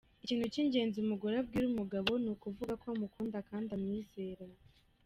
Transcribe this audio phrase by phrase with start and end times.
[0.23, 4.43] Ikintu cy’ingenzi umugore abwira umugabo ni ukuvuga ko amukunda kandi amwizera.